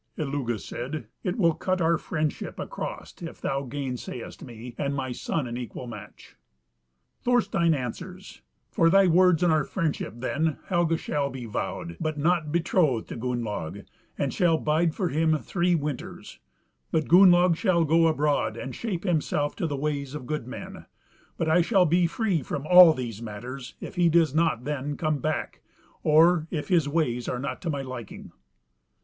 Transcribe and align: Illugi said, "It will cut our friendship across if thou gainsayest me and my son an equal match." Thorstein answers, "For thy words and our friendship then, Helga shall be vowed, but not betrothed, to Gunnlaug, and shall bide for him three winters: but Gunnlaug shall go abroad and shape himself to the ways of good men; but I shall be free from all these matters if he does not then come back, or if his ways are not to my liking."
Illugi 0.17 0.57
said, 0.57 1.05
"It 1.23 1.37
will 1.37 1.53
cut 1.53 1.79
our 1.79 1.95
friendship 1.99 2.57
across 2.57 3.13
if 3.21 3.39
thou 3.39 3.61
gainsayest 3.61 4.41
me 4.43 4.73
and 4.75 4.95
my 4.95 5.11
son 5.11 5.45
an 5.45 5.57
equal 5.57 5.85
match." 5.85 6.35
Thorstein 7.21 7.75
answers, 7.75 8.41
"For 8.71 8.89
thy 8.89 9.05
words 9.05 9.43
and 9.43 9.53
our 9.53 9.63
friendship 9.63 10.15
then, 10.17 10.57
Helga 10.69 10.97
shall 10.97 11.29
be 11.29 11.45
vowed, 11.45 11.97
but 11.99 12.17
not 12.17 12.51
betrothed, 12.51 13.09
to 13.09 13.15
Gunnlaug, 13.15 13.85
and 14.17 14.33
shall 14.33 14.57
bide 14.57 14.95
for 14.95 15.09
him 15.09 15.37
three 15.37 15.75
winters: 15.75 16.39
but 16.91 17.07
Gunnlaug 17.07 17.55
shall 17.55 17.85
go 17.85 18.07
abroad 18.07 18.57
and 18.57 18.73
shape 18.73 19.03
himself 19.03 19.55
to 19.57 19.67
the 19.67 19.77
ways 19.77 20.15
of 20.15 20.25
good 20.25 20.47
men; 20.47 20.87
but 21.37 21.47
I 21.47 21.61
shall 21.61 21.85
be 21.85 22.07
free 22.07 22.41
from 22.41 22.65
all 22.65 22.93
these 22.95 23.21
matters 23.21 23.75
if 23.79 23.93
he 23.97 24.09
does 24.09 24.33
not 24.33 24.63
then 24.63 24.97
come 24.97 25.19
back, 25.19 25.61
or 26.01 26.47
if 26.49 26.69
his 26.69 26.89
ways 26.89 27.29
are 27.29 27.37
not 27.37 27.61
to 27.61 27.69
my 27.69 27.83
liking." 27.83 28.31